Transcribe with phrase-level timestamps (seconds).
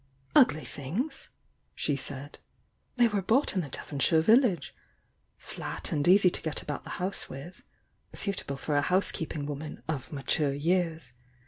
[0.35, 1.29] "Ugly things!"
[1.75, 2.39] she said.
[2.95, 4.73] "They were bought in the Dievonshire village—
[5.37, 7.61] flat and easy to get about the house with—
[8.13, 11.13] suitable for a housekeeping woman 'of mature years!